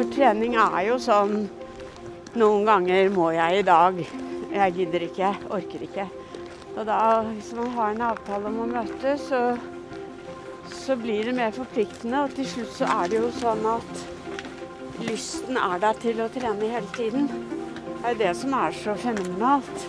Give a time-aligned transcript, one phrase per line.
[0.00, 1.42] For trening er jo sånn
[2.40, 3.98] Noen ganger må jeg i dag.
[4.48, 6.06] Jeg gidder ikke, orker ikke.
[6.72, 9.40] Og da, hvis man har en avtale om å møtes, så,
[10.72, 12.22] så blir det mer forpliktende.
[12.22, 16.70] Og til slutt så er det jo sånn at lysten er der til å trene
[16.72, 17.28] hele tiden.
[17.90, 19.84] Det er jo det som er så fenomenalt.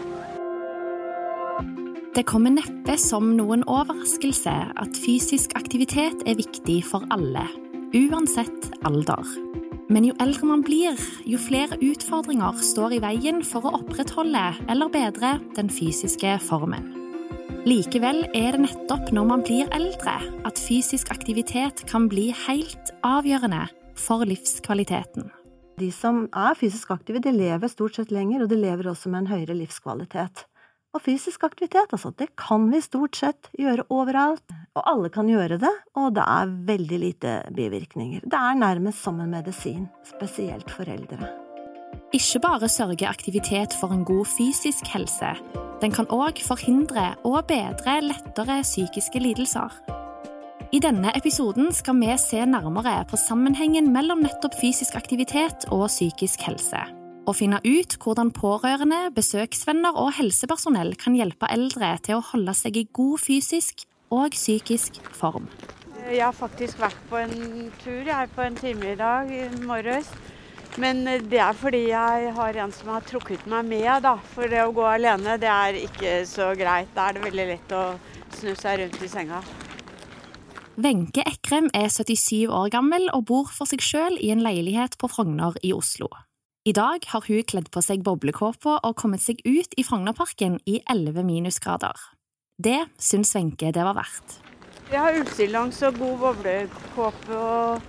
[2.17, 7.47] Det kommer neppe som noen overraskelse at fysisk aktivitet er viktig for alle,
[7.95, 9.60] uansett alder.
[9.91, 10.95] Men jo eldre man blir,
[11.27, 16.85] jo flere utfordringer står i veien for å opprettholde eller bedre den fysiske formen.
[17.67, 20.13] Likevel er det nettopp når man blir eldre
[20.47, 23.65] at fysisk aktivitet kan bli helt avgjørende
[23.99, 25.27] for livskvaliteten.
[25.81, 29.25] De som er fysisk aktive, de lever stort sett lenger, og de lever også med
[29.25, 30.45] en høyere livskvalitet.
[30.95, 34.55] Og fysisk aktivitet, altså, det kan vi stort sett gjøre overalt.
[34.71, 38.23] Og alle kan gjøre det, og det er veldig lite bivirkninger.
[38.23, 41.27] Det er nærmest som en medisin, spesielt for eldre.
[42.15, 45.33] Ikke bare sørger aktivitet for en god fysisk helse,
[45.81, 49.75] den kan òg forhindre og bedre lettere psykiske lidelser.
[50.71, 56.47] I denne episoden skal vi se nærmere på sammenhengen mellom nettopp fysisk aktivitet og psykisk
[56.47, 56.87] helse
[57.27, 62.79] og finne ut hvordan pårørende, besøksvenner og helsepersonell kan hjelpe eldre til å holde seg
[62.81, 65.47] i god fysisk og psykisk form.
[66.11, 69.47] Jeg har faktisk vært på en tur jeg er på en time i dag i
[69.63, 70.11] morges.
[70.79, 73.89] Men det er fordi jeg har en som har trukket meg med.
[74.05, 74.15] Da.
[74.35, 76.91] For det å gå alene det er ikke så greit.
[76.95, 77.83] Da er det veldig lett å
[78.37, 79.41] snu seg rundt i senga.
[80.81, 85.11] Wenche Ekrem er 77 år gammel og bor for seg sjøl i en leilighet på
[85.11, 86.07] Frogner i Oslo.
[86.65, 90.79] I dag har hun kledd på seg boblekåpa og kommet seg ut i Frognerparken i
[90.87, 91.97] 11 minusgrader.
[92.61, 94.37] Det syns Wenche det var verdt.
[94.91, 97.35] Jeg har ullstillongs og god boblekåpe.
[97.37, 97.81] og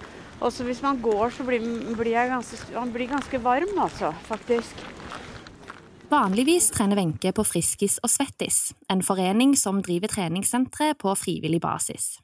[0.42, 1.62] også hvis man går, så blir,
[1.98, 4.80] blir jeg ganske, man blir ganske varm, altså, faktisk.
[6.10, 12.18] Vanligvis trener Wenche på Friskis og Svettis, en forening som driver treningssentre på frivillig basis.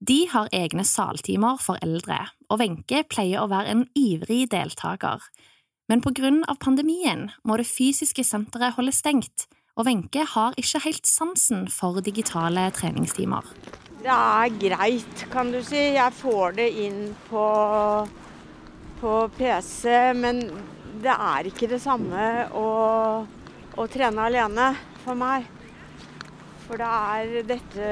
[0.00, 2.18] De har egne saltimer for eldre,
[2.50, 5.22] og Wenche pleier å være en ivrig deltaker,
[5.88, 6.02] men
[6.48, 12.00] av pandemien må det fysiske senteret holde stengt, og Wenche har ikke helt sansen for
[12.00, 13.44] digitale treningstimer.
[14.00, 15.82] Det er greit, kan du si.
[15.96, 17.44] Jeg får det inn på,
[19.00, 19.82] på PC,
[20.16, 20.40] men
[21.02, 22.70] det er ikke det samme å,
[23.76, 24.70] å trene alene
[25.02, 25.44] for meg.
[26.66, 27.90] For det er dette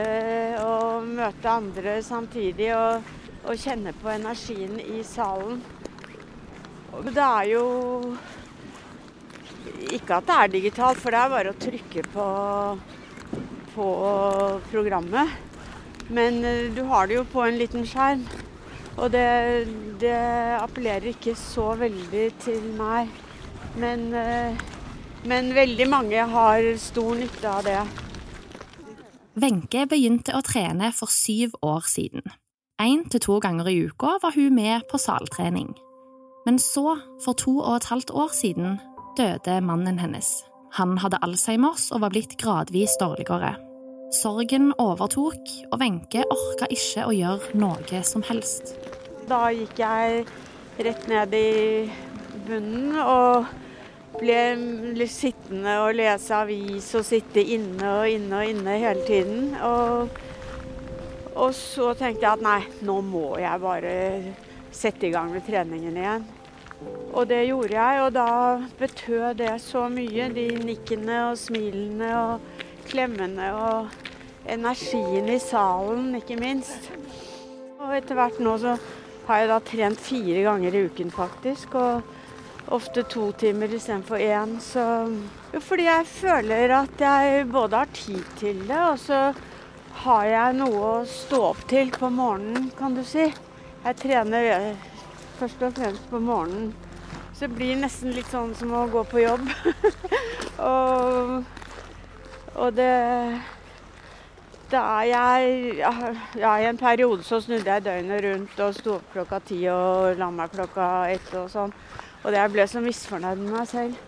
[0.65, 3.13] å møte andre samtidig og,
[3.45, 5.61] og kjenne på energien i salen.
[7.05, 7.67] Det er jo
[9.93, 12.29] ikke at det er digitalt, for det er bare å trykke på,
[13.75, 13.89] på
[14.71, 15.35] programmet.
[16.09, 18.25] Men eh, du har det jo på en liten skjerm.
[18.95, 19.67] Og det,
[20.01, 20.15] det
[20.61, 23.11] appellerer ikke så veldig til meg.
[23.81, 24.65] Men, eh,
[25.27, 27.81] men veldig mange har stor nytte av det.
[29.35, 32.23] Wenche begynte å trene for syv år siden.
[32.83, 35.73] Én til to ganger i uka var hun med på saltrening.
[36.47, 38.79] Men så, for to og et halvt år siden,
[39.19, 40.31] døde mannen hennes.
[40.79, 43.55] Han hadde Alzheimers og var blitt gradvis dårligere.
[44.15, 48.75] Sorgen overtok, og Wenche orka ikke å gjøre noe som helst.
[49.31, 50.25] Da gikk jeg
[50.85, 51.51] rett ned i
[52.47, 53.47] bunnen og
[54.19, 59.55] ble sittende og lese avis og sitte inne og inne og inne hele tiden.
[59.67, 60.21] Og,
[61.35, 63.95] og så tenkte jeg at nei, nå må jeg bare
[64.75, 66.27] sette i gang med treningen igjen.
[67.15, 68.29] Og det gjorde jeg, og da
[68.79, 70.29] betød det så mye.
[70.35, 73.95] De nikkene og smilene og klemmene og
[74.51, 76.91] energien i salen, ikke minst.
[77.79, 78.75] Og etter hvert nå så
[79.29, 81.77] har jeg da trent fire ganger i uken, faktisk.
[81.79, 84.59] Og ofte to timer istedenfor én.
[84.61, 84.85] Så
[85.55, 89.21] jo, fordi jeg føler at jeg både har tid til det, og så
[90.05, 93.29] har jeg noe å stå opp til på morgenen, kan du si.
[93.85, 94.75] Jeg trener
[95.45, 96.73] først og fremst på morgenen.
[97.35, 99.49] Så det blir nesten litt sånn som å gå på jobb.
[100.71, 101.43] og,
[102.55, 102.93] og det
[104.73, 105.75] da er jeg
[106.41, 110.17] Ja, i en periode så snudde jeg døgnet rundt og sto opp klokka ti og
[110.19, 111.75] la meg klokka ett og sånn.
[112.25, 113.99] Og jeg ble så misfornøyd med meg selv.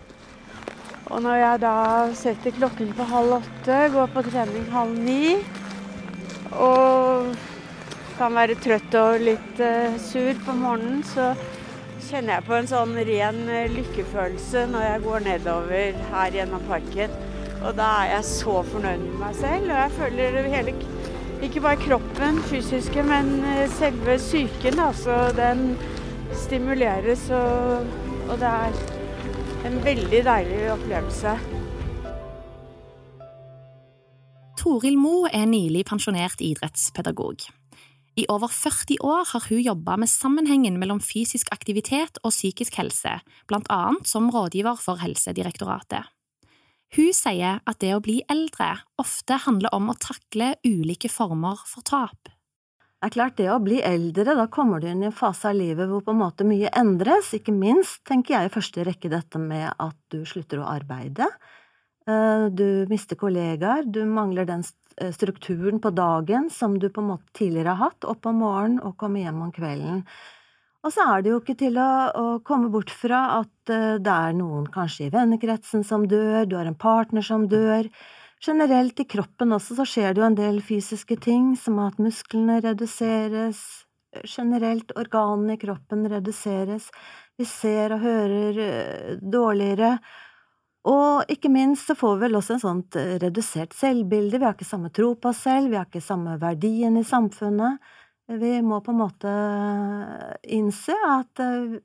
[1.07, 1.75] Og når jeg da
[2.17, 5.37] setter klokken på halv åtte, går på trening halv ni
[6.57, 7.37] og
[8.17, 11.31] kan være trøtt og litt uh, sur på morgenen, så
[12.07, 17.13] kjenner jeg på en sånn ren uh, lykkefølelse når jeg går nedover her gjennom parken.
[17.57, 19.69] Og da er jeg så fornøyd med meg selv.
[19.69, 20.75] Og jeg føler hele
[21.45, 24.79] Ikke bare kroppen, fysiske, men uh, selve psyken.
[24.81, 25.77] Altså den
[26.33, 27.85] stimuleres, og,
[28.27, 28.81] og det er
[29.67, 31.37] en veldig deilig opplevelse.
[34.57, 37.45] Toril Moe er nylig pensjonert idrettspedagog.
[38.17, 43.19] I over 40 år har hun jobba med sammenhengen mellom fysisk aktivitet og psykisk helse,
[43.45, 46.07] blant annet som rådgiver for Helsedirektoratet.
[46.97, 51.85] Hun sier at det å bli eldre ofte handler om å takle ulike former for
[51.85, 52.31] tap.
[52.97, 55.59] Det er klart, det å bli eldre, da kommer du inn i en fase av
[55.59, 59.37] livet hvor på en måte mye endres, ikke minst tenker jeg i første rekke dette
[59.37, 61.29] med at du slutter å arbeide.
[62.09, 64.65] Eh, du mister kollegaer, du mangler den
[65.13, 68.97] strukturen på dagen som du på en måte tidligere har hatt, opp om morgenen og
[68.97, 70.01] komme hjem om kvelden.
[70.85, 74.13] Og så er det jo ikke til å, å, komme bort fra at uh, det
[74.13, 77.89] er noen kanskje i vennekretsen som dør, du har en partner som dør.
[78.43, 82.59] Generelt i kroppen også så skjer det jo en del fysiske ting, som at musklene
[82.63, 83.63] reduseres,
[84.23, 86.87] generelt organene i kroppen reduseres,
[87.37, 89.97] vi ser og hører uh, dårligere.
[90.87, 94.67] Og ikke minst så får vi vel også en sånt redusert selvbilde, vi har ikke
[94.67, 97.81] samme tro på oss selv, vi har ikke samme verdien i samfunnet.
[98.27, 99.33] Vi må på en måte
[100.51, 101.77] innse at eh,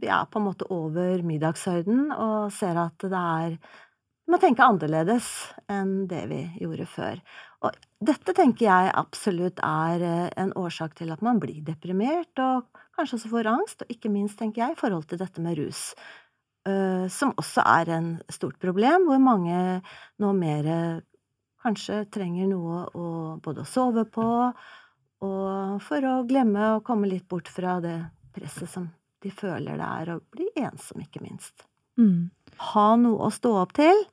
[0.00, 3.58] vi er på en måte over middagshøyden og ser at det er
[4.24, 5.26] Vi må tenke annerledes
[5.68, 7.18] enn det vi gjorde før.
[7.60, 12.64] Og dette tenker jeg absolutt er eh, en årsak til at man blir deprimert, og
[12.96, 15.90] kanskje også får angst, og ikke minst, tenker jeg, i forhold til dette med rus.
[16.64, 19.58] Eh, som også er en stort problem, hvor mange
[20.22, 20.70] nå mer
[21.64, 23.08] kanskje trenger noe å
[23.44, 24.28] både å sove på
[25.24, 27.96] og for å glemme å komme litt bort fra det
[28.34, 28.88] presset som
[29.24, 31.64] de føler det er å bli ensom, ikke minst.
[31.96, 32.28] Mm.
[32.74, 34.04] Ha noe å stå opp til,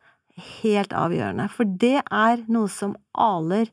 [0.62, 1.50] helt avgjørende.
[1.52, 3.68] For det er noe som aler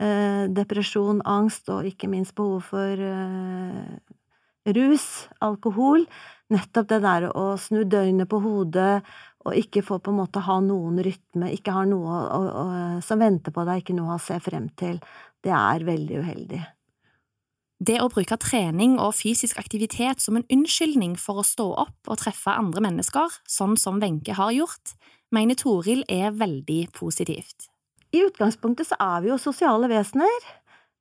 [0.00, 3.98] eh, depresjon, angst og ikke minst behov for eh,
[4.78, 6.06] rus, alkohol.
[6.54, 9.02] Nettopp det der å snu døgnet på hodet
[9.44, 12.64] og ikke få på en måte ha noen rytme, ikke ha noe å, å,
[13.04, 14.98] som venter på deg, ikke noe å se frem til.
[15.44, 16.60] Det er veldig uheldig.
[17.78, 22.18] Det å bruke trening og fysisk aktivitet som en unnskyldning for å stå opp og
[22.18, 24.96] treffe andre mennesker, sånn som Wenche har gjort,
[25.30, 27.68] mener Toril er veldig positivt.
[28.10, 30.48] I utgangspunktet så er vi jo sosiale vesener.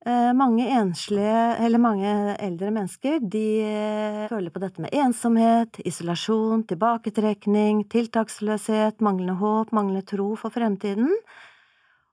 [0.05, 6.63] Eh, mange enslige, eller mange eldre mennesker, de eh, føler på dette med ensomhet, isolasjon,
[6.69, 11.09] tilbaketrekning, tiltaksløshet, manglende håp, manglende tro for fremtiden.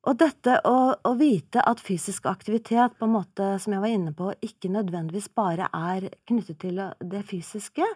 [0.04, 4.12] Og dette å, å, vite at fysisk aktivitet, på en måte som jeg var inne
[4.16, 6.80] på, ikke nødvendigvis bare er knyttet til
[7.12, 7.87] det fysiske,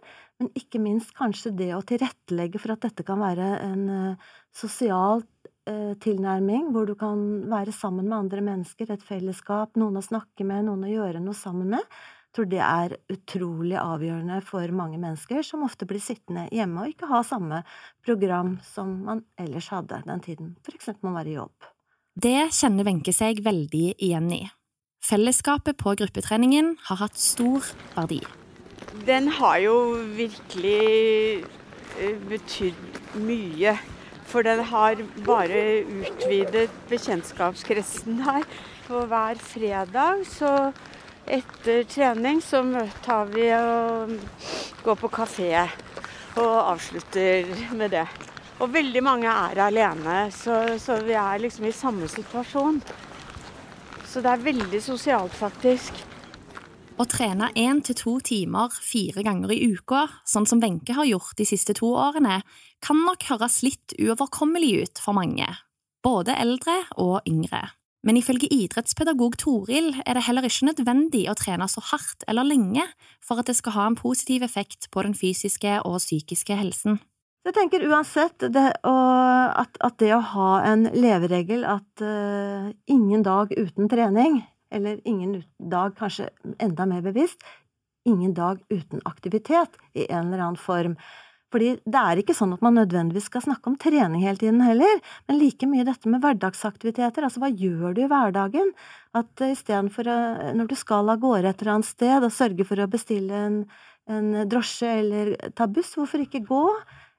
[0.41, 5.21] men ikke minst kanskje det å tilrettelegge for at dette kan være en uh, sosial
[5.21, 5.58] uh,
[6.03, 10.67] tilnærming, hvor du kan være sammen med andre mennesker, et fellesskap, noen å snakke med,
[10.69, 11.99] noen å gjøre noe sammen med.
[12.29, 16.93] Jeg tror det er utrolig avgjørende for mange mennesker som ofte blir sittende hjemme og
[16.93, 17.63] ikke ha samme
[18.05, 21.71] program som man ellers hadde den tiden for eksempel man var i jobb.
[22.19, 24.43] Det kjenner Wenche seg veldig igjen i.
[25.09, 28.21] Fellesskapet på gruppetreningen har hatt stor verdi.
[29.07, 29.77] Den har jo
[30.19, 31.45] virkelig
[31.97, 33.77] eh, betydd mye.
[34.29, 38.45] For den har bare utvidet bekjentskapskretsen her.
[38.89, 40.53] Og hver fredag så
[41.29, 42.63] etter trening så
[43.05, 44.15] tar vi og
[44.85, 45.53] går på kafé
[46.39, 48.07] og avslutter med det.
[48.59, 52.81] Og veldig mange er alene, så, så, vi er liksom i samme situasjon.
[54.09, 56.08] Så det er veldig sosialt, faktisk.
[56.99, 61.37] Å trene én til to timer fire ganger i uka, sånn som Wenche har gjort
[61.39, 62.41] de siste to årene,
[62.83, 65.47] kan nok høres litt uoverkommelig ut for mange,
[66.03, 67.69] både eldre og yngre.
[68.03, 72.83] Men ifølge idrettspedagog Toril er det heller ikke nødvendig å trene så hardt eller lenge
[73.23, 76.99] for at det skal ha en positiv effekt på den fysiske og psykiske helsen.
[77.47, 83.55] Jeg tenker uansett det, at, at, det å ha en leveregel at uh, ingen dag
[83.55, 87.43] uten trening, eller ingen dag kanskje enda mer bevisst,
[88.09, 90.97] ingen dag uten aktivitet i en eller annen form.
[91.53, 95.01] Fordi det er ikke sånn at man nødvendigvis skal snakke om trening hele tiden heller,
[95.29, 98.75] men like mye dette med hverdagsaktiviteter, altså hva gjør du i hverdagen?
[99.17, 100.11] At uh, istedenfor
[100.59, 103.63] når du skal av gårde et eller annet sted og sørge for å bestille en,
[104.13, 106.65] en drosje eller ta buss, hvorfor ikke gå?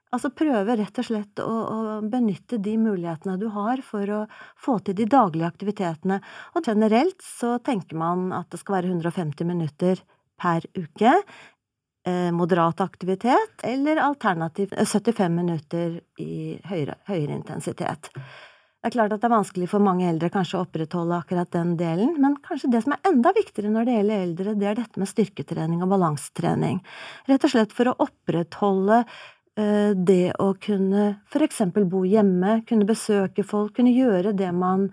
[0.10, 4.24] Altså prøve rett og slett å, å, benytte de mulighetene du har for å
[4.58, 6.18] få til de daglige aktivitetene.
[6.58, 10.02] Og generelt så tenker man at det skal være 150 minutter
[10.42, 11.14] per uke.
[12.10, 18.10] Eh, moderat aktivitet, eller alternativt 75 minutter i høyere, høyere intensitet.
[18.80, 21.74] Det er klart at det er vanskelig for mange eldre kanskje å opprettholde akkurat den
[21.78, 25.02] delen, men kanskje det som er enda viktigere når det gjelder eldre, det er dette
[25.02, 26.80] med styrketrening og balansetrening.
[27.28, 29.02] Rett og slett for å opprettholde
[29.58, 34.86] det å kunne eksempel bo hjemme, kunne besøke folk, kunne gjøre det man,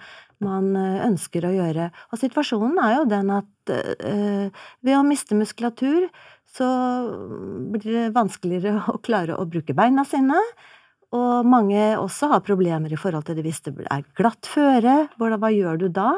[0.42, 1.90] man uh, ønsker å gjøre.
[2.10, 6.08] Og situasjonen er jo den at uh, ved å miste muskulatur,
[6.56, 6.66] så
[7.72, 10.40] blir det vanskeligere å klare å bruke beina sine.
[11.16, 15.06] Og mange også har problemer i forhold til det hvis det er glatt føre.
[15.16, 16.16] Hva gjør du da?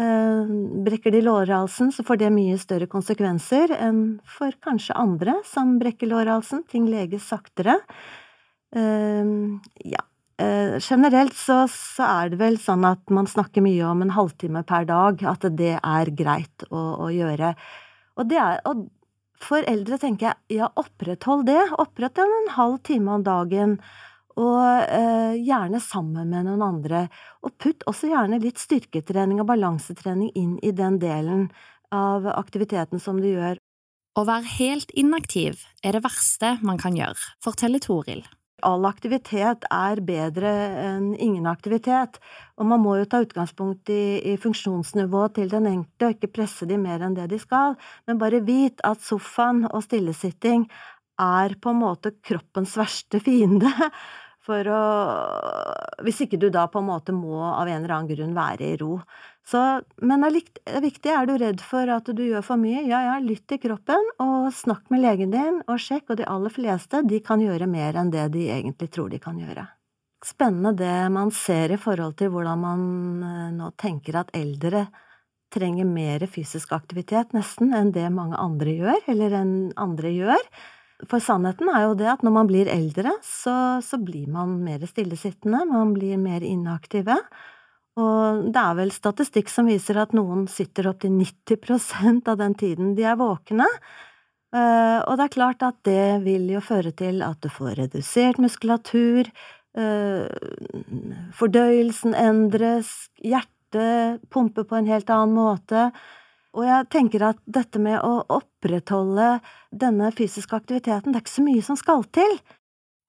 [0.00, 0.52] Eh,
[0.86, 6.08] brekker de lårhalsen, så får det mye større konsekvenser enn for kanskje andre som brekker
[6.08, 6.64] lårhalsen.
[6.70, 7.76] Ting leges saktere.
[8.74, 9.34] Eh,
[9.84, 10.06] ja.
[10.40, 14.64] Eh, generelt så, så, er det vel sånn at man snakker mye om en halvtime
[14.66, 17.52] per dag, at det er greit å, å gjøre.
[18.16, 18.86] Og, er, og
[19.42, 21.60] for eldre tenker jeg ja, oppretthold det.
[21.82, 23.76] Oppretthold en halv time om dagen
[24.40, 27.06] og eh, gjerne sammen med noen andre.
[27.44, 31.48] Og putt også gjerne litt styrketrening og balansetrening inn i den delen
[31.92, 33.60] av aktiviteten som du gjør.
[34.12, 38.24] Å være helt inaktiv er det verste man kan gjøre, forteller Toril.
[38.62, 42.20] All aktivitet er bedre enn ingen aktivitet,
[42.60, 46.68] og man må jo ta utgangspunkt i, i funksjonsnivået til den enkelte og ikke presse
[46.70, 47.74] de mer enn det de skal,
[48.06, 50.68] men bare vit at sofaen og stillesitting
[51.22, 53.72] er på en måte kroppens verste fiende.
[54.42, 54.82] For å
[56.02, 58.78] Hvis ikke du da på en måte må av en eller annen grunn være i
[58.80, 58.96] ro.
[59.46, 59.60] Så,
[60.02, 61.12] men det er viktig.
[61.14, 62.82] Er du redd for at du gjør for mye?
[62.88, 66.10] Ja, ja, lytt til kroppen, og snakk med legen din, og sjekk.
[66.10, 69.38] Og de aller fleste, de kan gjøre mer enn det de egentlig tror de kan
[69.38, 69.68] gjøre.
[70.22, 72.84] Spennende det man ser i forhold til hvordan man
[73.26, 74.86] eh, nå tenker at eldre
[75.52, 80.46] trenger mer fysisk aktivitet, nesten, enn det mange andre gjør, eller enn andre gjør.
[81.10, 84.84] For sannheten er jo det at når man blir eldre, så, så blir man mer
[84.86, 87.16] stillesittende, man blir mer inaktive.
[88.00, 92.94] Og det er vel statistikk som viser at noen sitter opptil 90% av den tiden
[92.96, 93.66] de er våkne.
[94.52, 98.40] Eh, og det er klart at det vil jo føre til at du får redusert
[98.40, 99.28] muskulatur,
[99.76, 100.24] eh,
[101.36, 102.90] fordøyelsen endres,
[103.20, 105.90] hjertet pumper på en helt annen måte.
[106.52, 109.38] Og jeg tenker at dette med å opprettholde
[109.72, 112.36] denne fysiske aktiviteten, det er ikke så mye som skal til.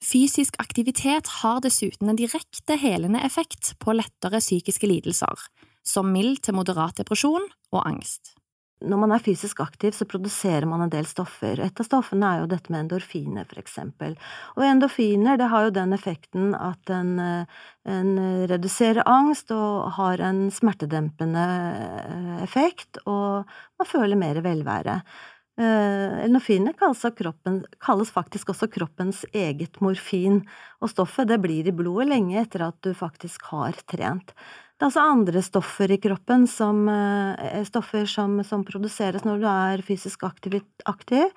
[0.04, 5.48] Fysisk aktivitet har dessuten en direkte helende effekt på lettere psykiske lidelser,
[5.84, 8.36] som mild til moderat depresjon og angst
[8.84, 11.60] når man er fysisk aktiv, så produserer man en del stoffer.
[11.64, 14.16] Et av stoffene er jo dette med endorfiner, for eksempel.
[14.58, 17.16] Og endorfiner, det har jo den effekten at den,
[17.88, 18.16] den
[18.52, 21.46] reduserer angst og har en smertedempende
[21.84, 23.48] eh, effekt, og
[23.80, 25.00] man føler mer velvære.
[25.54, 30.42] Eh, endorfiner kalles, kroppen, kalles, faktisk også kroppens eget morfin,
[30.82, 34.34] og stoffet det blir i blodet lenge etter at du faktisk har trent.
[34.84, 39.46] Det er også andre stoffer i kroppen, som, eh, stoffer som, som, produseres når du
[39.48, 41.30] er fysisk aktiv, aktiv,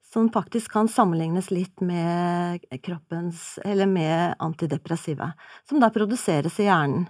[0.00, 5.34] som faktisk kan sammenlignes litt med kroppens Eller med antidepressiva,
[5.68, 7.04] som da produseres i hjernen.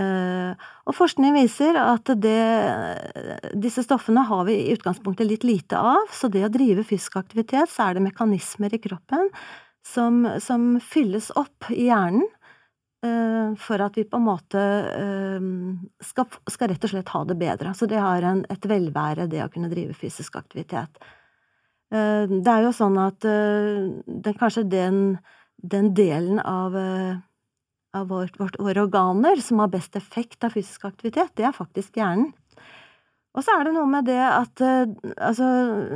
[0.00, 0.56] Uh,
[0.88, 6.32] og forskning viser at det, disse stoffene har vi i utgangspunktet litt lite av, så
[6.32, 9.28] det å drive fysisk aktivitet, så er det mekanismer i kroppen
[9.84, 12.33] som, som fylles opp i hjernen Eh,
[13.60, 15.48] for at vi på en måte eh,
[16.04, 17.74] skal, skal, rett og slett ha det bedre.
[17.76, 21.02] Så det har en, et velvære, det å kunne drive fysisk aktivitet.
[21.92, 25.02] Eh, det er jo sånn at den, kanskje den,
[25.56, 26.78] den delen av,
[27.96, 32.00] av vårt, vårt, våre organer som har best effekt av fysisk aktivitet, det er faktisk
[32.00, 32.32] hjernen.
[33.34, 35.46] Og så er det noe med det at altså,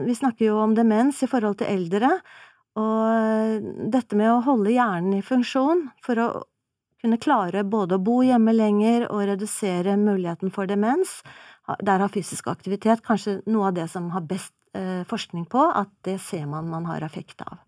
[0.03, 2.17] vi snakker jo om demens i forhold til eldre,
[2.79, 6.29] og dette med å holde hjernen i funksjon for å
[7.02, 11.21] kunne klare både å bo hjemme lenger og redusere muligheten for demens.
[11.85, 15.93] Der har fysisk aktivitet kanskje noe av det som har best eh, forskning på, at
[16.09, 17.61] det ser man man har effekt av.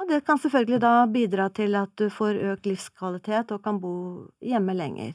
[0.00, 3.94] Og det kan selvfølgelig da bidra til at du får økt livskvalitet og kan bo
[4.44, 5.14] hjemme lenger.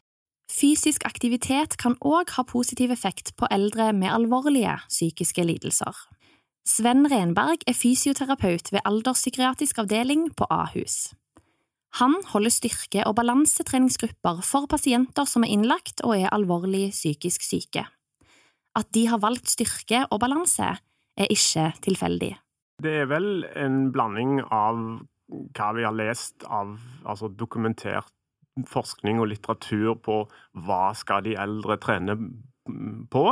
[0.51, 5.95] Fysisk aktivitet kan òg ha positiv effekt på eldre med alvorlige psykiske lidelser.
[6.67, 11.13] Sven Renberg er fysioterapeut ved alderspsykiatrisk avdeling på Ahus.
[11.99, 17.83] Han holder styrke- og balansetreningsgrupper for pasienter som er innlagt og er alvorlig psykisk syke.
[18.77, 20.77] At de har valgt styrke og balanse,
[21.19, 22.31] er ikke tilfeldig.
[22.81, 24.79] Det er vel en blanding av
[25.27, 28.11] hva vi har lest av altså dokumentert
[28.67, 30.23] forskning og litteratur på
[30.65, 32.15] hva skal de eldre trene
[33.11, 33.25] på.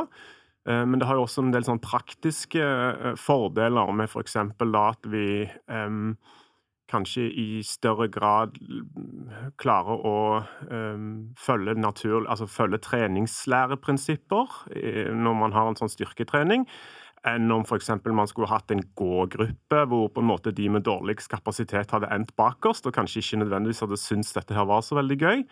[0.67, 4.37] Eh, men det har jo også en del sånn praktiske eh, fordeler med f.eks.
[4.39, 5.25] At vi
[5.67, 6.13] um,
[6.89, 8.55] kanskje i større grad
[9.61, 10.15] klarer å
[10.69, 14.55] um, følge, natur, altså følge treningslæreprinsipper
[15.13, 16.65] når man har en sånn styrketrening,
[17.27, 17.91] enn om f.eks.
[18.05, 22.33] man skulle hatt en gågruppe hvor på en måte de med dårligst kapasitet hadde endt
[22.39, 25.45] bakerst, og kanskje ikke nødvendigvis hadde syntes dette her var så veldig gøy.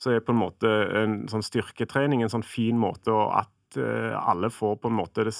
[0.00, 4.48] Så er på en måte en sånn styrketrening en sånn fin måte at uh, alle
[4.52, 5.36] får på en måte det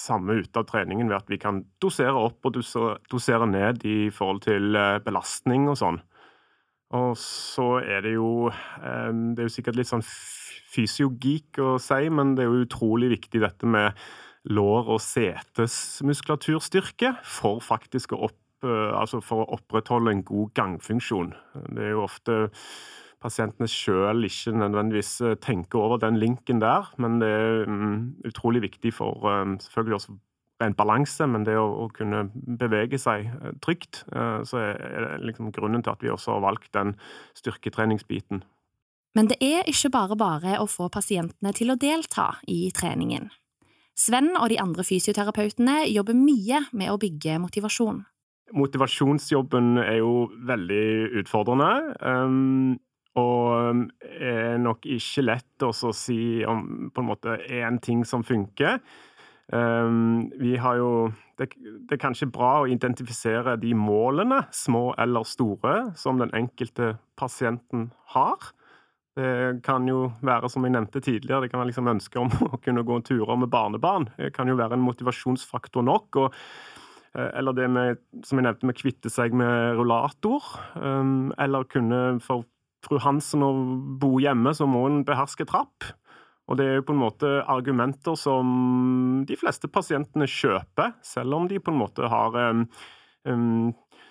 [0.00, 4.40] samme ut av treningen ved at vi kan dosere opp og dosere ned i forhold
[4.46, 5.98] til eh, belastning og sånn.
[6.96, 10.06] Og så er det jo eh, Det er jo sikkert litt sånn
[10.70, 13.88] fysiogeek å si, men det er jo utrolig viktig dette med
[14.50, 21.30] lår- og setesmuskulaturstyrke for faktisk å opp, eh, altså for å opprettholde en god gangfunksjon.
[21.74, 22.32] Det er jo ofte
[23.20, 28.62] pasientene sjøl ikke nødvendigvis eh, tenker over den linken der, men det er um, utrolig
[28.64, 30.16] viktig for um, selvfølgelig også
[30.60, 32.26] rent balanse, men det å, å, kunne
[32.60, 36.72] bevege seg uh, trygt, så er, det liksom grunnen til at vi også har valgt
[36.76, 36.94] den
[37.38, 38.42] styrketreningsbiten.
[39.16, 43.30] Men det er ikke bare bare å få pasientene til å delta i treningen.
[43.98, 48.04] Sven og de andre fysioterapeutene jobber mye med å bygge motivasjon.
[48.56, 50.86] Motivasjonsjobben er jo veldig
[51.20, 51.72] utfordrende.
[53.20, 53.84] Og
[54.16, 58.80] er nok ikke lett å si om på en måte én ting som funker.
[59.50, 60.90] Um, vi har jo
[61.40, 66.94] det, det, er kanskje bra å identifisere de målene, små eller store, som den enkelte
[67.18, 68.52] pasienten har.
[69.18, 72.60] Det kan jo være, som jeg nevnte tidligere, det kan være liksom ønske om å
[72.62, 74.10] kunne gå turer med barnebarn.
[74.20, 76.20] Det kan jo være en motivasjonsfaktor nok.
[76.22, 76.38] og
[77.16, 80.46] eh, eller det med, som jeg nevnte, med å kvitte seg med rullator.
[80.78, 82.46] Um, eller kunne for
[82.84, 83.50] fru Hansen å
[84.00, 85.90] bo hjemme, så må hun beherske trapp.
[86.50, 91.46] Og det er jo på en måte argumenter som de fleste pasientene kjøper, selv om
[91.50, 92.64] de på en måte har um,
[93.28, 93.70] um,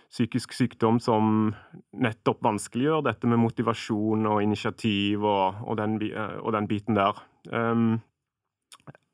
[0.10, 1.52] psykisk sykdom som
[2.00, 6.00] nettopp vanskeliggjør dette med motivasjon og initiativ og, og, den,
[6.40, 7.20] og den, biten der.
[7.52, 8.00] Um,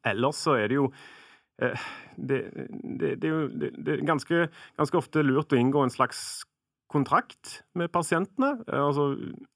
[0.06, 3.34] ellers så er det jo uh, det, det, det,
[3.74, 4.46] det, er ganske,
[4.78, 6.46] ganske ofte lurt å inngå en slags
[6.92, 8.58] kontrakt med pasientene.
[8.68, 9.16] Eh, altså,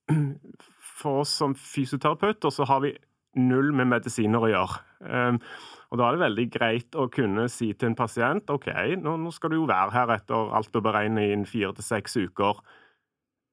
[0.99, 2.95] for oss som fysioterapeuter så har vi
[3.39, 4.81] null med medisiner å gjøre.
[5.05, 5.39] Ehm,
[5.89, 8.67] og Da er det veldig greit å kunne si til en pasient ok,
[9.01, 12.17] nå, nå skal du jo være her etter alt å beregne i fire til seks
[12.17, 12.61] uker.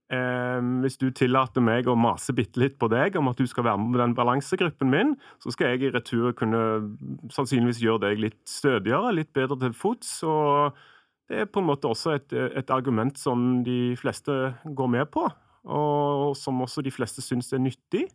[0.06, 3.64] Um, hvis du tillater meg å mase bitte litt på deg om at du skal
[3.66, 6.60] være med på den balansegruppen min, så skal jeg i retur kunne
[7.34, 10.20] sannsynligvis gjøre deg litt stødigere, litt bedre til fots.
[10.22, 10.78] og
[11.30, 15.26] det er på en måte også et, et, argument som de fleste går med på,
[15.66, 18.06] og som også de fleste syns er nyttig.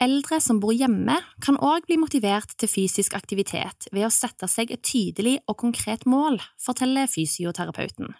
[0.00, 4.72] Eldre som bor hjemme, kan òg bli motivert til fysisk aktivitet ved å sette seg
[4.72, 8.14] et tydelig og konkret mål, forteller fysioterapeuten.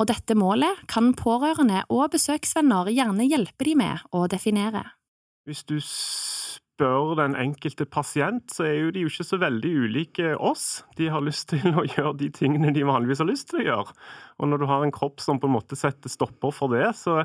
[0.00, 4.84] Og dette målet kan pårørende og besøksvenner gjerne hjelpe de med å definere.
[5.48, 5.76] Hvis du
[6.76, 10.84] spør den enkelte pasient, så er jo de jo ikke så veldig ulike oss.
[10.98, 13.94] De har lyst til å gjøre de tingene de vanligvis har lyst til å gjøre.
[14.36, 17.22] Og når du har en kropp som på en måte setter stopper for det, så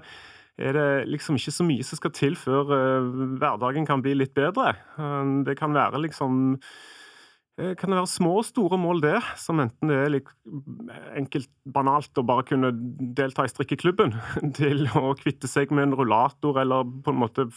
[0.61, 3.11] er det liksom ikke så mye som skal til før uh,
[3.41, 4.75] hverdagen kan bli litt bedre.
[4.95, 9.59] Uh, det kan være liksom uh, kan det være små og store mål, det, som
[9.63, 12.71] enten det er enkelt banalt å bare kunne
[13.17, 14.15] delta i strikkeklubben,
[14.59, 17.49] til å kvitte seg med en rullator, eller på en måte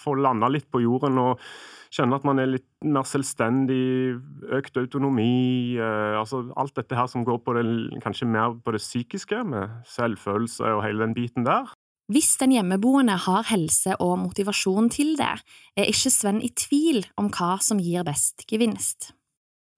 [0.00, 1.44] få landa litt på jorden og
[1.90, 4.16] kjenne at man er litt mer selvstendig,
[4.54, 7.66] økt autonomi eh, altså Alt dette her som går på det
[8.04, 11.72] kanskje mer på det psykiske, med selvfølelse og hele den biten der.
[12.10, 15.36] Hvis den hjemmeboende har helse og motivasjon til det,
[15.78, 19.12] er ikke Sven i tvil om hva som gir best gevinst.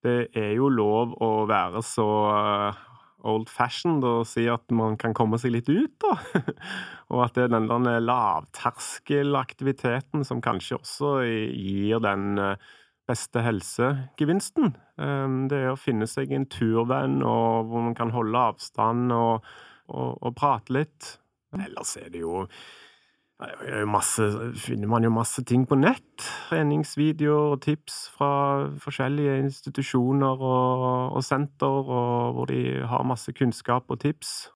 [0.03, 2.07] Det er jo lov å være så
[3.29, 6.17] old fashioned og si at man kan komme seg litt ut, da.
[7.13, 12.57] og at det er den der lavterskelaktiviteten som kanskje også gir den eh,
[13.09, 14.67] beste helsegevinsten.
[15.03, 19.35] Ehm, det er å finne seg en turvenn og hvor man kan holde avstand og,
[19.91, 21.03] og, og prate litt.
[21.59, 22.33] Ellers er det jo
[23.89, 24.25] Masse,
[24.61, 26.25] finner man jo masse ting på nett.
[26.49, 28.31] Treningsvideoer og tips fra
[28.83, 34.51] forskjellige institusjoner og, og senter, og hvor de har masse kunnskap og tips.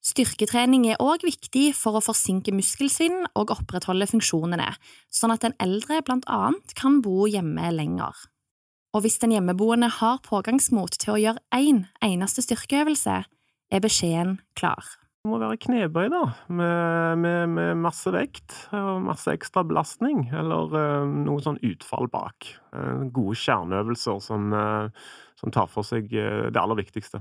[0.00, 4.70] Styrketrening er òg viktig for å forsinke muskelsvinn og opprettholde funksjonene,
[5.12, 8.16] sånn at den eldre blant annet kan bo hjemme lenger.
[8.96, 13.20] Og hvis den hjemmeboende har pågangsmot til å gjøre én en eneste styrkeøvelse,
[13.70, 14.88] er beskjeden klar.
[15.20, 20.72] Det må være knebøy, da, med, med, med, masse vekt og masse ekstra belastning, eller
[20.72, 22.46] uh, noe sånn utfall bak.
[22.72, 24.88] Uh, gode kjerneøvelser som, uh,
[25.36, 27.20] som, tar for seg det aller viktigste.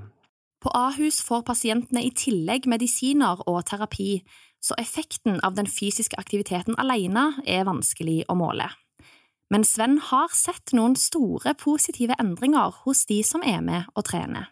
[0.63, 4.21] På Ahus får pasientene i tillegg medisiner og terapi,
[4.63, 8.69] så effekten av den fysiske aktiviteten alene er vanskelig å måle.
[9.51, 14.47] Men Sven har sett noen store positive endringer hos de som er med og trener.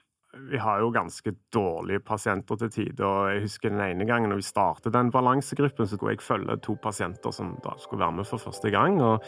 [0.52, 3.06] Vi har jo ganske dårlige pasienter til tider.
[3.06, 6.58] og Jeg husker den ene gangen når vi startet den balansegruppen, så skulle jeg følge
[6.63, 9.02] to pasienter som da skulle være med for første gang.
[9.02, 9.23] og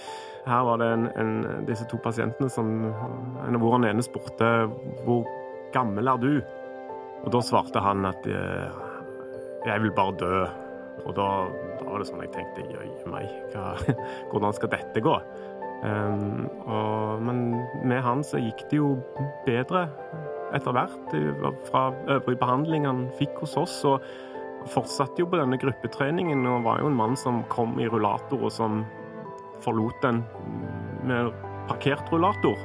[0.45, 2.69] Her var det en, en, disse to pasientene som
[3.47, 4.69] En av den ene spurte
[5.05, 5.27] hvor
[5.73, 6.41] gammel er du?
[7.25, 8.81] Og da svarte han at eh,
[9.65, 10.47] jeg vil bare dø.
[11.05, 11.27] Og da,
[11.79, 13.75] da var det sånn jeg tenkte jøye meg, hva,
[14.31, 15.15] hvordan skal dette gå?
[15.79, 17.43] Um, og, men
[17.87, 18.97] med han så gikk det jo
[19.45, 19.85] bedre
[20.55, 21.15] etter hvert.
[21.69, 23.77] Fra øvrige behandling han fikk hos oss.
[23.89, 24.03] Og
[24.69, 28.51] fortsatte jo på denne gruppetreningen og var jo en mann som kom i rullator, og
[28.53, 28.83] som
[29.63, 30.23] forlot den
[31.07, 31.31] med
[31.69, 32.57] parkert rullator.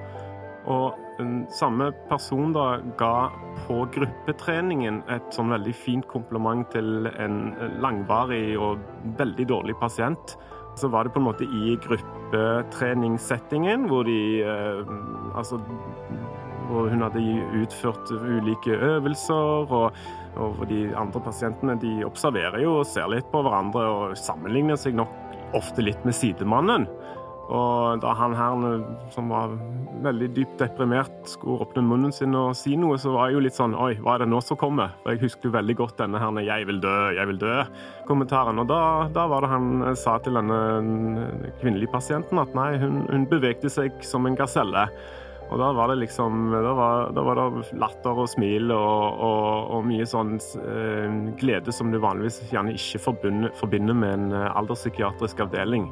[0.70, 0.86] Og
[1.18, 3.28] den samme person da ga
[3.66, 8.78] på gruppetreningen et sånn veldig fint kompliment til en langvarig og
[9.20, 10.36] veldig dårlig pasient.
[10.74, 14.80] Så var det på en måte i gruppetreningssettingen hvor de eh,
[15.34, 15.56] Altså
[16.68, 17.22] hvor hun hadde
[17.62, 19.72] utført ulike øvelser.
[19.72, 24.78] og, og de andre pasientene de observerer jo og ser litt på hverandre og sammenligner
[24.80, 25.12] seg nok
[25.54, 26.88] ofte litt med sidemannen.
[27.44, 28.62] Og da han her
[29.12, 29.52] som var
[30.04, 33.58] veldig dypt deprimert, skulle åpne munnen sin og si noe, så var jeg jo litt
[33.58, 34.94] sånn Oi, hva er det nå som kommer?
[35.02, 38.58] For jeg husker jo veldig godt denne her 'jeg vil dø, jeg vil dø'-kommentaren.
[38.58, 43.26] Og da, da, var det han sa til denne kvinnelige pasienten at nei, hun, hun
[43.26, 44.88] bevegde seg som en gaselle.
[45.52, 49.74] Og da var det liksom Da var, da var det latter og smil og, og,
[49.76, 55.44] og mye sånn eh, glede som du vanligvis gjerne ikke forbinder med en eh, alderspsykiatrisk
[55.44, 55.90] avdeling.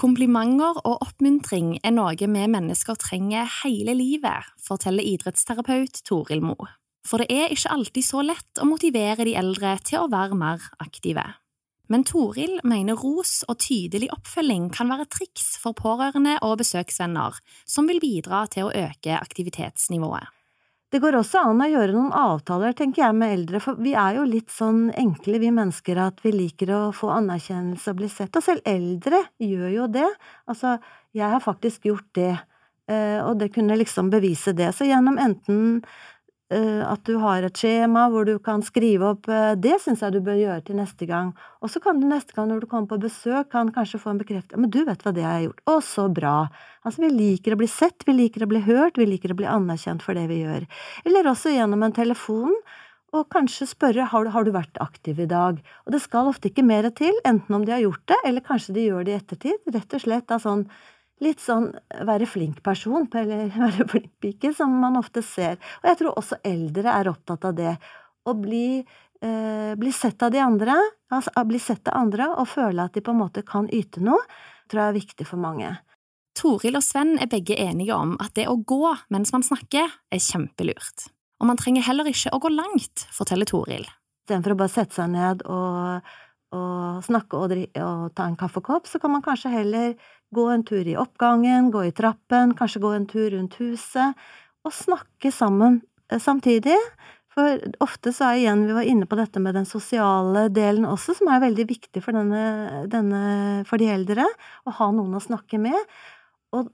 [0.00, 6.70] Komplimenter og oppmuntring er noe vi mennesker trenger hele livet, forteller idrettsterapeut Toril Moe.
[7.04, 10.64] For det er ikke alltid så lett å motivere de eldre til å være mer
[10.80, 11.24] aktive.
[11.90, 17.90] Men Toril mener ros og tydelig oppfølging kan være triks for pårørende og besøksvenner, som
[17.90, 20.30] vil bidra til å øke aktivitetsnivået.
[20.90, 24.16] Det går også an å gjøre noen avtaler, tenker jeg, med eldre, for vi er
[24.18, 28.34] jo litt sånn enkle, vi mennesker, at vi liker å få anerkjennelse og bli sett,
[28.34, 30.08] og selv eldre gjør jo det.
[30.50, 30.76] Altså,
[31.14, 32.32] jeg har faktisk gjort det,
[32.90, 34.72] eh, og det kunne liksom bevise det.
[34.74, 35.78] Så gjennom enten
[36.50, 40.20] at du har et skjema hvor du kan skrive opp eh, Det syns jeg du
[40.26, 41.30] bør gjøre til neste gang.
[41.62, 44.20] Og så kan du neste gang når du kommer på besøk, kan kanskje få en
[44.22, 45.64] bekreftelse Men du vet hva det jeg har gjort.
[45.70, 46.34] Å, så bra.
[46.82, 49.48] Altså, vi liker å bli sett, vi liker å bli hørt, vi liker å bli
[49.50, 50.66] anerkjent for det vi gjør.
[51.06, 52.54] Eller også gjennom en telefon.
[53.14, 55.58] Og kanskje spørre har du, har du vært aktiv i dag.
[55.86, 58.74] Og det skal ofte ikke mer til, enten om de har gjort det, eller kanskje
[58.76, 59.70] de gjør det i ettertid.
[59.74, 60.66] Rett og slett av sånn
[61.24, 61.70] litt sånn
[62.06, 65.60] være flink-person, eller være flink-pike, som man ofte ser.
[65.82, 67.74] Og jeg tror også eldre er opptatt av det.
[68.28, 70.76] Å bli, eh, bli sett av de andre,
[71.12, 74.20] altså bli sett av andre og føle at de på en måte kan yte noe,
[74.70, 75.72] tror jeg er viktig for mange.
[76.36, 80.22] Toril og Sven er begge enige om at det å gå mens man snakker, er
[80.22, 81.10] kjempelurt.
[81.40, 83.86] Og man trenger heller ikke å gå langt, forteller Toril.
[84.24, 86.10] Istedenfor å bare sette seg ned og,
[86.54, 89.94] og snakke og, og ta en kaffekopp, så kan man kanskje heller
[90.34, 94.18] Gå en tur i oppgangen, gå i trappen, kanskje gå en tur rundt huset,
[94.66, 96.78] og snakke sammen eh, samtidig.
[97.30, 101.14] For ofte så er igjen, vi var inne på dette med den sosiale delen også,
[101.18, 103.22] som er veldig viktig for, denne, denne,
[103.68, 104.26] for de eldre,
[104.66, 105.78] å ha noen å snakke med.
[106.56, 106.72] Og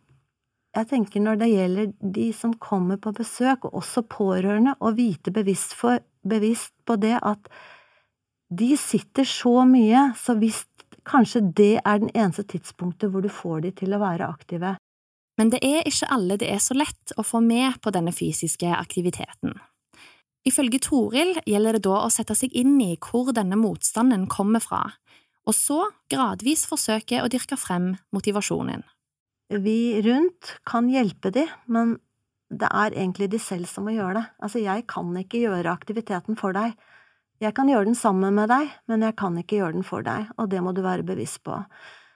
[0.76, 5.32] jeg tenker når det gjelder de som kommer på besøk, og også pårørende, å vite
[5.32, 7.52] bevisst, for, bevisst på det at
[8.56, 10.64] de sitter så mye, så hvis
[11.06, 14.74] Kanskje det er den eneste tidspunktet hvor du får de til å være aktive.
[15.38, 18.72] Men det er ikke alle det er så lett å få med på denne fysiske
[18.74, 19.54] aktiviteten.
[20.46, 24.82] Ifølge Toril gjelder det da å sette seg inn i hvor denne motstanden kommer fra,
[25.46, 28.84] og så gradvis forsøke å dyrke frem motivasjonen.
[29.50, 31.96] Vi rundt kan hjelpe de, men
[32.50, 34.24] det er egentlig de selv som må gjøre det.
[34.42, 36.74] Altså, jeg kan ikke gjøre aktiviteten for deg.
[37.42, 40.30] Jeg kan gjøre den sammen med deg, men jeg kan ikke gjøre den for deg,
[40.40, 41.58] og det må du være bevisst på.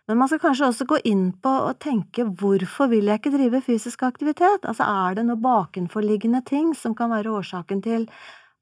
[0.09, 3.61] Men man skal kanskje også gå inn på og tenke hvorfor vil jeg ikke drive
[3.63, 4.65] fysisk aktivitet?
[4.65, 8.09] Altså er det noen bakenforliggende ting som kan være årsaken til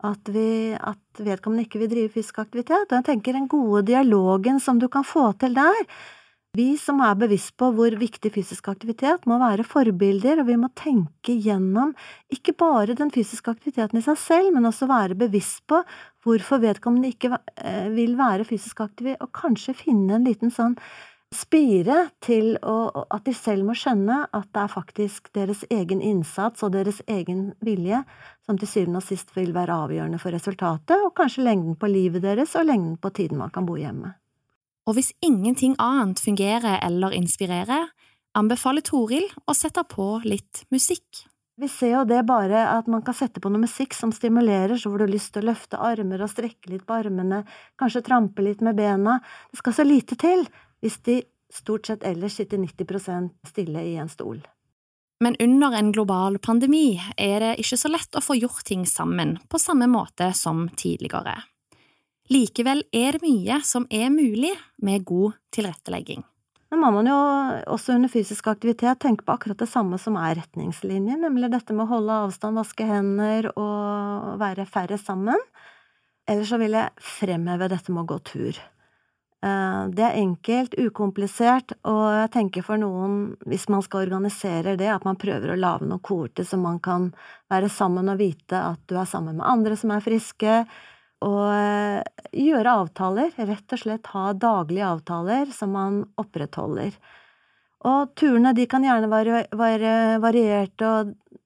[0.05, 2.91] at, vi, at vedkommende ikke vil drive fysisk aktivitet?
[2.91, 5.81] Og jeg tenker den gode dialogen som du kan få til der,
[6.57, 10.71] vi som er bevisst på hvor viktig fysisk aktivitet, må være forbilder, og vi må
[10.79, 11.93] tenke gjennom
[12.33, 15.83] ikke bare den fysiske aktiviteten i seg selv, men også være bevisst på
[16.25, 20.77] hvorfor vedkommende ikke eh, vil være fysisk aktiv, og kanskje finne en liten sånn
[21.35, 26.65] spire til å, at de selv må skjønne at det er faktisk deres egen innsats
[26.65, 28.01] og deres egen vilje
[28.47, 32.25] som til syvende og sist vil være avgjørende for resultatet, og kanskje lengden på livet
[32.25, 34.15] deres og lengden på tiden man kan bo hjemme.
[34.89, 37.91] Og hvis ingenting annet fungerer eller inspirerer,
[38.39, 41.27] anbefaler Toril å sette på litt musikk.
[41.59, 44.93] Vi ser jo det bare at man kan sette på noe musikk som stimulerer, så
[44.93, 47.43] får du lyst til å løfte armer og strekke litt på armene,
[47.77, 49.19] kanskje trampe litt med bena.
[49.51, 50.47] Det skal så lite til
[50.81, 51.19] hvis de
[51.53, 54.41] stort sett ellers sitter 90% stille i en stol.
[55.21, 59.35] Men under en global pandemi er det ikke så lett å få gjort ting sammen
[59.51, 61.41] på samme måte som tidligere.
[62.29, 64.53] Likevel er det mye som er mulig
[64.85, 66.25] med god tilrettelegging.
[66.69, 67.17] Men må man jo
[67.73, 71.87] også under fysisk aktivitet tenke på akkurat det samme som er retningslinjer, nemlig dette med
[71.87, 75.41] å holde avstand, vaske hender og være færre sammen.
[76.29, 78.61] Ellers så vil jeg fremheve dette med å gå tur.
[79.39, 84.91] Eh, det er enkelt, ukomplisert, og jeg tenker for noen, hvis man skal organisere det,
[84.93, 87.13] at man prøver å lage noen kohorter så man kan
[87.49, 90.65] være sammen og vite at du er sammen med andre som er friske,
[91.25, 92.03] og eh,
[92.39, 96.95] gjøre avtaler, rett og slett ha daglige avtaler som man opprettholder.
[97.89, 101.39] Og turene de kan gjerne være, være varierte, og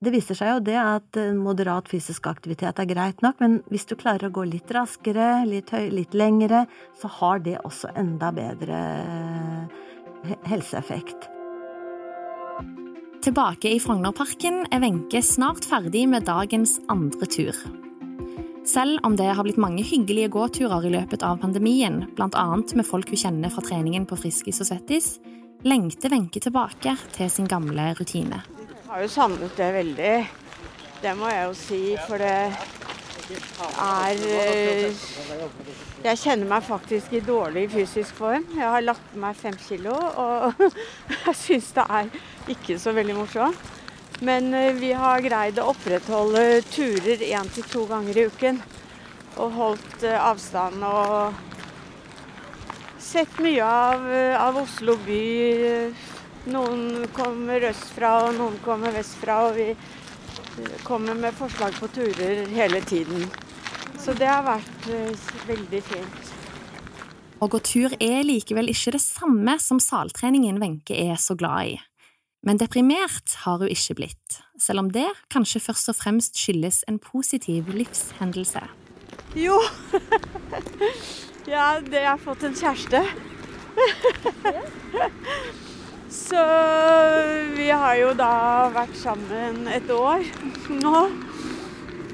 [0.00, 3.86] det viser seg jo det at eh, moderat fysisk aktivitet er greit nok, men hvis
[3.90, 6.64] du klarer å gå litt raskere, litt, høy, litt lengre,
[6.98, 9.76] så har det også enda bedre eh,
[10.50, 11.28] helseeffekt.
[13.20, 17.62] Tilbake i Frognerparken er Wenche snart ferdig med dagens andre tur.
[18.70, 22.44] Selv om det har blitt mange hyggelige gåturer i løpet av pandemien, bl.a.
[22.78, 25.08] med folk hun kjenner fra treningen på Friskis og Svettis,
[25.66, 28.44] lengter Wenche tilbake til sin gamle rutine.
[28.68, 30.12] Jeg har jo savnet det veldig.
[31.02, 32.36] Det må jeg jo si, for det
[33.80, 35.02] er eh,
[36.04, 38.46] Jeg kjenner meg faktisk i dårlig fysisk form.
[38.54, 40.62] Jeg har lagt meg fem kilo, og
[41.26, 42.14] jeg syns det er
[42.54, 43.79] ikke så veldig morsomt.
[44.20, 48.60] Men eh, vi har greid å opprettholde turer én til to ganger i uken.
[49.40, 51.32] Og holdt eh, avstand og
[53.00, 55.24] sett mye av, eh, av Oslo by.
[56.52, 59.40] Noen kommer østfra, og noen kommer vestfra.
[59.48, 63.24] Og vi kommer med forslag på turer hele tiden.
[64.00, 64.88] Så det har vært
[65.48, 66.32] veldig fint.
[67.40, 71.78] Å gå tur er likevel ikke det samme som saltreningen Wenche er så glad i.
[72.46, 76.98] Men deprimert har hun ikke blitt, selv om det kanskje først og fremst skyldes en
[77.02, 78.62] positiv livshendelse.
[79.36, 79.58] Jo
[81.50, 83.02] Ja, det har fått en kjæreste.
[86.10, 86.44] Så
[87.56, 88.32] vi har jo da
[88.74, 90.24] vært sammen et år
[90.70, 91.02] nå.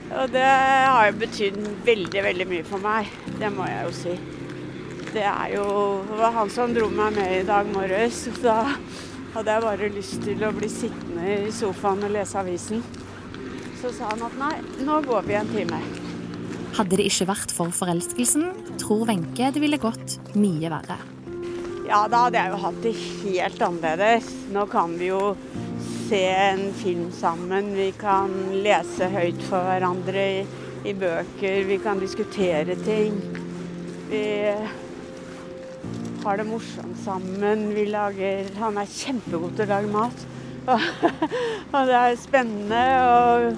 [0.06, 3.10] Og det har jo betydd veldig, veldig mye for meg.
[3.40, 4.14] Det må jeg jo si.
[5.12, 5.66] Det er jo
[6.06, 8.26] Det var han som dro meg med i dag morges.
[8.26, 8.58] så Da
[9.36, 12.80] hadde jeg bare lyst til å bli sittende i sofaen og lese avisen.
[13.76, 14.54] Så sa han at nei,
[14.86, 15.80] nå går vi en time.
[16.76, 18.48] Hadde det ikke vært for forelskelsen,
[18.80, 20.96] tror Wenche det ville gått mye verre.
[21.86, 24.30] Ja, da hadde jeg jo hatt det helt annerledes.
[24.54, 25.20] Nå kan vi jo
[26.08, 27.74] se en film sammen.
[27.76, 28.32] Vi kan
[28.64, 30.40] lese høyt for hverandre i,
[30.88, 31.60] i bøker.
[31.68, 33.20] Vi kan diskutere ting.
[34.08, 34.24] Vi
[36.26, 37.68] har det morsomt sammen.
[37.76, 40.24] Vi lager Han er kjempegod til å lage mat.
[41.74, 42.84] Og, det er spennende.
[43.06, 43.52] Og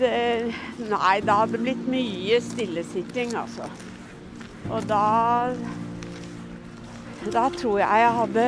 [0.00, 0.12] det
[0.80, 3.68] Nei, da hadde det blitt mye stillesitting, altså.
[4.70, 5.52] Og da
[7.26, 8.46] Da tror jeg jeg hadde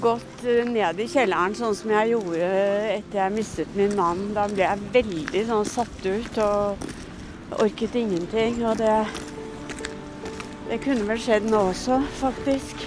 [0.00, 2.48] gått ned i kjelleren sånn som jeg gjorde
[2.94, 4.28] etter jeg mistet min mann.
[4.36, 6.84] Da ble jeg veldig sånn satt ut og
[7.64, 8.60] orket ingenting.
[8.68, 8.98] Og det
[10.70, 12.84] det kunne vel skjedd nå også, faktisk.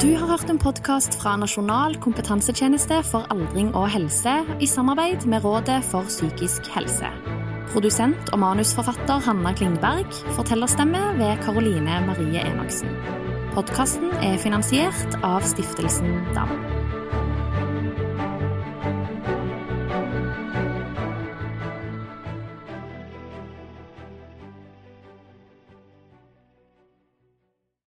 [0.00, 5.44] Du har hørt en podkast fra Nasjonal kompetansetjeneste for aldring og helse i samarbeid med
[5.44, 7.12] Rådet for psykisk helse.
[7.70, 12.96] Produsent og manusforfatter Hanna Klingberg, fortellerstemme ved Karoline Marie Enoksen.
[13.54, 16.79] Podkasten er finansiert av Stiftelsen DAM.